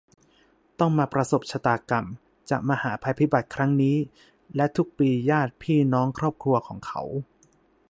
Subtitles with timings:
[0.79, 2.05] ต้องมาประสบชะตากรรม
[2.49, 3.97] จากมหาภัยพิบัติครั้งนี้
[4.55, 7.01] และ ทุกปีญาติ พี่ น้อง ครอบครัว ของเขา